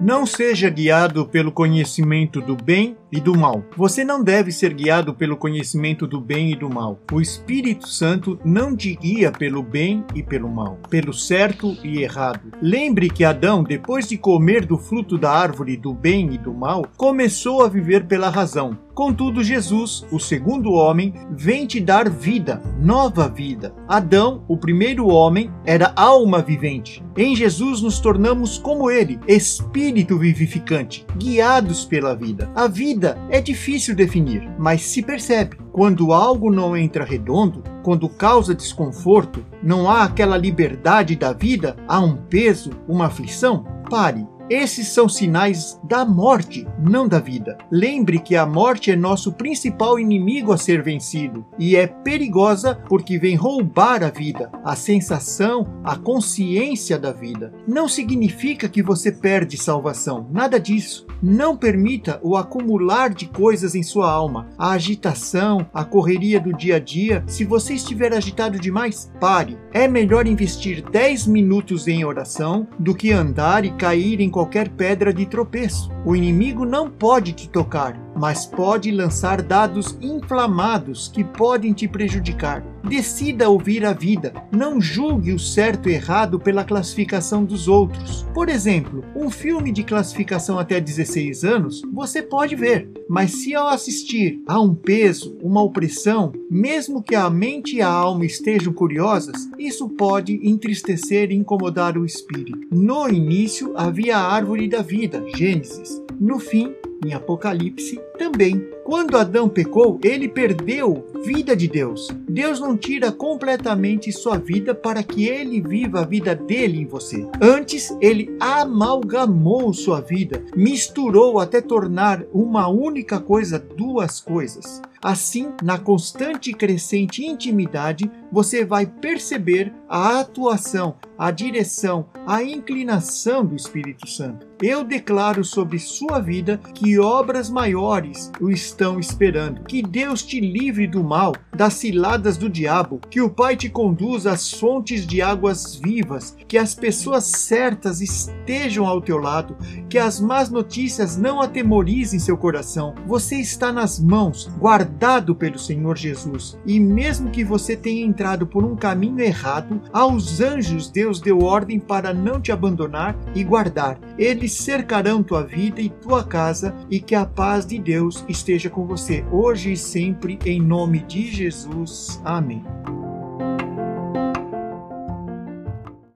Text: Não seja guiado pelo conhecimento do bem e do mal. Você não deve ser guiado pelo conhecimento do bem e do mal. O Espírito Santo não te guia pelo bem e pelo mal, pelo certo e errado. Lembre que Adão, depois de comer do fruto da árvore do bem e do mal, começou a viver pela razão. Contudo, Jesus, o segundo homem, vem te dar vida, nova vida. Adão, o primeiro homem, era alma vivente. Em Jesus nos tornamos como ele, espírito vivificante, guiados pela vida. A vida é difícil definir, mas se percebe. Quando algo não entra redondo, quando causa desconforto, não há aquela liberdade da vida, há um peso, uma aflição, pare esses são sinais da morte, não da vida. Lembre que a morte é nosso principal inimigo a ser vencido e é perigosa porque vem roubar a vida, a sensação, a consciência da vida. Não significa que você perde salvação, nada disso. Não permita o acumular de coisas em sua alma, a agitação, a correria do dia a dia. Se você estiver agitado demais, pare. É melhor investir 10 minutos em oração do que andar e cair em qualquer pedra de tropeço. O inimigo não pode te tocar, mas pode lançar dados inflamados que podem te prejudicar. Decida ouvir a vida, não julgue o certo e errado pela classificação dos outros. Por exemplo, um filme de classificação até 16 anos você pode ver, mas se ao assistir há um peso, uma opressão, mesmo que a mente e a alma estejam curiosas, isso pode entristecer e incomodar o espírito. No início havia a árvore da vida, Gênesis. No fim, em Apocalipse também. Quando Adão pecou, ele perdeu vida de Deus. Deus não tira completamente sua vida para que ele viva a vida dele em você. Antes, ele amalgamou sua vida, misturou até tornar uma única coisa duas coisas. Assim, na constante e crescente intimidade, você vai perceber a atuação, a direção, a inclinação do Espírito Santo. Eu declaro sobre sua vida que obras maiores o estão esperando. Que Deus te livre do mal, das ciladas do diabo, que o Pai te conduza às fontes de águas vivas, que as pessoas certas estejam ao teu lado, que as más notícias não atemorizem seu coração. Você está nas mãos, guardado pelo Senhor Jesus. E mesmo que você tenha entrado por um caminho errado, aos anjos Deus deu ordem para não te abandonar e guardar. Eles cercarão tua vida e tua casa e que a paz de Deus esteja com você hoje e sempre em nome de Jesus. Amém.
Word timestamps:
Não 0.00 0.24
seja 0.24 0.70
guiado 0.70 1.26
pelo 1.26 1.52
conhecimento 1.52 2.40
do 2.40 2.56
bem 2.56 2.96
e 3.12 3.20
do 3.20 3.36
mal. 3.36 3.64
Você 3.76 4.04
não 4.04 4.22
deve 4.22 4.52
ser 4.52 4.74
guiado 4.74 5.14
pelo 5.14 5.36
conhecimento 5.36 6.06
do 6.06 6.20
bem 6.20 6.52
e 6.52 6.56
do 6.56 6.68
mal. 6.68 6.98
O 7.12 7.20
Espírito 7.20 7.88
Santo 7.88 8.38
não 8.44 8.76
te 8.76 8.94
guia 8.94 9.30
pelo 9.30 9.62
bem 9.62 10.04
e 10.14 10.22
pelo 10.22 10.48
mal, 10.48 10.78
pelo 10.88 11.12
certo 11.12 11.76
e 11.82 12.02
errado. 12.02 12.52
Lembre 12.60 13.08
que 13.08 13.24
Adão, 13.24 13.62
depois 13.62 14.08
de 14.08 14.16
comer 14.16 14.64
do 14.64 14.78
fruto 14.78 15.16
da 15.18 15.30
árvore 15.30 15.76
do 15.76 15.92
bem 15.92 16.34
e 16.34 16.38
do 16.38 16.52
mal, 16.52 16.86
começou 16.96 17.64
a 17.64 17.68
viver 17.68 18.06
pela 18.06 18.28
razão. 18.28 18.78
Contudo, 19.00 19.42
Jesus, 19.42 20.04
o 20.12 20.18
segundo 20.18 20.72
homem, 20.72 21.14
vem 21.30 21.66
te 21.66 21.80
dar 21.80 22.10
vida, 22.10 22.60
nova 22.78 23.28
vida. 23.28 23.74
Adão, 23.88 24.44
o 24.46 24.58
primeiro 24.58 25.06
homem, 25.06 25.50
era 25.64 25.92
alma 25.96 26.42
vivente. 26.42 27.02
Em 27.16 27.34
Jesus 27.34 27.80
nos 27.80 27.98
tornamos 27.98 28.58
como 28.58 28.90
ele, 28.90 29.18
espírito 29.26 30.18
vivificante, 30.18 31.06
guiados 31.16 31.84
pela 31.84 32.14
vida. 32.14 32.50
A 32.54 32.66
vida 32.66 32.99
é 33.28 33.40
difícil 33.40 33.94
definir, 33.94 34.48
mas 34.58 34.82
se 34.82 35.02
percebe. 35.02 35.56
Quando 35.72 36.12
algo 36.12 36.50
não 36.50 36.76
entra 36.76 37.04
redondo, 37.04 37.62
quando 37.82 38.08
causa 38.08 38.54
desconforto, 38.54 39.44
não 39.62 39.90
há 39.90 40.04
aquela 40.04 40.36
liberdade 40.36 41.16
da 41.16 41.32
vida, 41.32 41.76
há 41.86 42.00
um 42.00 42.16
peso, 42.16 42.70
uma 42.88 43.06
aflição, 43.06 43.64
pare 43.88 44.26
esses 44.50 44.88
são 44.88 45.08
sinais 45.08 45.80
da 45.84 46.04
morte, 46.04 46.66
não 46.76 47.06
da 47.06 47.20
vida. 47.20 47.56
Lembre 47.70 48.18
que 48.18 48.34
a 48.34 48.44
morte 48.44 48.90
é 48.90 48.96
nosso 48.96 49.32
principal 49.32 49.96
inimigo 49.96 50.52
a 50.52 50.58
ser 50.58 50.82
vencido 50.82 51.46
e 51.56 51.76
é 51.76 51.86
perigosa 51.86 52.74
porque 52.88 53.16
vem 53.16 53.36
roubar 53.36 54.02
a 54.02 54.10
vida, 54.10 54.50
a 54.64 54.74
sensação, 54.74 55.80
a 55.84 55.96
consciência 55.96 56.98
da 56.98 57.12
vida. 57.12 57.54
Não 57.64 57.86
significa 57.86 58.68
que 58.68 58.82
você 58.82 59.12
perde 59.12 59.56
salvação, 59.56 60.26
nada 60.32 60.58
disso. 60.58 61.06
Não 61.22 61.56
permita 61.56 62.18
o 62.20 62.36
acumular 62.36 63.10
de 63.10 63.26
coisas 63.26 63.76
em 63.76 63.84
sua 63.84 64.10
alma, 64.10 64.48
a 64.58 64.72
agitação, 64.72 65.64
a 65.72 65.84
correria 65.84 66.40
do 66.40 66.52
dia 66.52 66.76
a 66.76 66.78
dia. 66.80 67.22
Se 67.28 67.44
você 67.44 67.74
estiver 67.74 68.12
agitado 68.12 68.58
demais, 68.58 69.12
pare. 69.20 69.56
É 69.72 69.86
melhor 69.86 70.26
investir 70.26 70.82
10 70.90 71.28
minutos 71.28 71.86
em 71.86 72.04
oração 72.04 72.66
do 72.78 72.96
que 72.96 73.12
andar 73.12 73.64
e 73.64 73.70
cair 73.70 74.20
em 74.20 74.30
qualquer 74.40 74.70
pedra 74.70 75.12
de 75.12 75.26
tropeço. 75.26 75.90
O 76.04 76.16
inimigo 76.16 76.64
não 76.64 76.90
pode 76.90 77.32
te 77.34 77.46
tocar, 77.48 77.94
mas 78.16 78.46
pode 78.46 78.90
lançar 78.90 79.42
dados 79.42 79.96
inflamados 80.00 81.08
que 81.08 81.22
podem 81.22 81.72
te 81.72 81.86
prejudicar. 81.86 82.64
Decida 82.82 83.50
ouvir 83.50 83.84
a 83.84 83.92
vida, 83.92 84.32
não 84.50 84.80
julgue 84.80 85.32
o 85.32 85.38
certo 85.38 85.88
e 85.88 85.92
errado 85.92 86.40
pela 86.40 86.64
classificação 86.64 87.44
dos 87.44 87.68
outros. 87.68 88.26
Por 88.34 88.48
exemplo, 88.48 89.04
um 89.14 89.30
filme 89.30 89.70
de 89.70 89.82
classificação 89.82 90.58
até 90.58 90.80
16 90.80 91.44
anos 91.44 91.82
você 91.92 92.22
pode 92.22 92.56
ver, 92.56 92.90
mas 93.08 93.32
se 93.32 93.54
ao 93.54 93.68
assistir 93.68 94.42
há 94.46 94.58
um 94.58 94.74
peso, 94.74 95.36
uma 95.42 95.62
opressão, 95.62 96.32
mesmo 96.50 97.02
que 97.02 97.14
a 97.14 97.28
mente 97.28 97.76
e 97.76 97.82
a 97.82 97.88
alma 97.88 98.24
estejam 98.24 98.72
curiosas, 98.72 99.48
isso 99.58 99.88
pode 99.90 100.40
entristecer 100.42 101.30
e 101.30 101.36
incomodar 101.36 101.98
o 101.98 102.06
espírito. 102.06 102.58
No 102.70 103.08
início 103.08 103.74
havia 103.76 104.16
a 104.16 104.32
árvore 104.32 104.68
da 104.68 104.80
vida, 104.80 105.22
Gênesis. 105.36 105.89
No 106.20 106.38
fim, 106.38 106.74
em 107.04 107.14
Apocalipse 107.14 108.00
também. 108.18 108.68
Quando 108.90 109.16
Adão 109.16 109.48
pecou, 109.48 110.00
ele 110.02 110.28
perdeu 110.28 111.06
vida 111.24 111.54
de 111.54 111.68
Deus. 111.68 112.08
Deus 112.28 112.58
não 112.58 112.76
tira 112.76 113.12
completamente 113.12 114.10
sua 114.10 114.36
vida 114.36 114.74
para 114.74 115.00
que 115.00 115.28
ele 115.28 115.60
viva 115.60 116.00
a 116.00 116.04
vida 116.04 116.34
dele 116.34 116.80
em 116.80 116.86
você. 116.86 117.24
Antes, 117.40 117.96
ele 118.00 118.36
amalgamou 118.40 119.72
sua 119.72 120.00
vida, 120.00 120.44
misturou 120.56 121.38
até 121.38 121.60
tornar 121.60 122.24
uma 122.32 122.66
única 122.66 123.20
coisa 123.20 123.60
duas 123.60 124.20
coisas. 124.20 124.82
Assim, 125.02 125.52
na 125.62 125.78
constante 125.78 126.50
e 126.50 126.54
crescente 126.54 127.24
intimidade, 127.24 128.10
você 128.30 128.66
vai 128.66 128.84
perceber 128.84 129.72
a 129.88 130.20
atuação, 130.20 130.96
a 131.16 131.30
direção, 131.30 132.06
a 132.26 132.42
inclinação 132.42 133.44
do 133.46 133.56
Espírito 133.56 134.06
Santo. 134.06 134.46
Eu 134.62 134.84
declaro 134.84 135.42
sobre 135.42 135.78
sua 135.78 136.20
vida 136.20 136.60
que 136.74 136.98
obras 136.98 137.48
maiores 137.48 138.30
o 138.38 138.50
estão 138.80 138.98
esperando. 138.98 139.62
Que 139.64 139.82
Deus 139.82 140.22
te 140.22 140.40
livre 140.40 140.86
do 140.86 141.04
mal, 141.04 141.34
das 141.54 141.74
ciladas 141.74 142.38
do 142.38 142.48
diabo, 142.48 142.98
que 143.10 143.20
o 143.20 143.28
Pai 143.28 143.54
te 143.54 143.68
conduza 143.68 144.32
às 144.32 144.50
fontes 144.50 145.06
de 145.06 145.20
águas 145.20 145.76
vivas, 145.76 146.34
que 146.48 146.56
as 146.56 146.74
pessoas 146.74 147.24
certas 147.24 148.00
estejam 148.00 148.86
ao 148.86 149.02
teu 149.02 149.18
lado, 149.18 149.54
que 149.88 149.98
as 149.98 150.18
más 150.18 150.48
notícias 150.48 151.18
não 151.18 151.42
atemorizem 151.42 152.18
seu 152.18 152.38
coração. 152.38 152.94
Você 153.06 153.36
está 153.36 153.70
nas 153.70 154.00
mãos, 154.00 154.50
guardado 154.58 155.34
pelo 155.34 155.58
Senhor 155.58 155.98
Jesus. 155.98 156.58
E 156.64 156.80
mesmo 156.80 157.30
que 157.30 157.44
você 157.44 157.76
tenha 157.76 158.04
entrado 158.04 158.46
por 158.46 158.64
um 158.64 158.74
caminho 158.74 159.20
errado, 159.20 159.82
aos 159.92 160.40
anjos 160.40 160.88
Deus 160.90 161.20
deu 161.20 161.40
ordem 161.40 161.78
para 161.78 162.14
não 162.14 162.40
te 162.40 162.50
abandonar 162.50 163.14
e 163.34 163.44
guardar. 163.44 163.98
Eles 164.16 164.52
cercarão 164.54 165.22
tua 165.22 165.42
vida 165.42 165.82
e 165.82 165.90
tua 165.90 166.24
casa 166.24 166.74
e 166.88 166.98
que 166.98 167.14
a 167.14 167.26
paz 167.26 167.66
de 167.66 167.78
Deus 167.78 168.24
esteja 168.28 168.69
com 168.70 168.86
você 168.86 169.24
hoje 169.30 169.72
e 169.72 169.76
sempre 169.76 170.38
em 170.44 170.60
nome 170.60 171.00
de 171.00 171.26
Jesus. 171.26 172.20
Amém. 172.24 172.64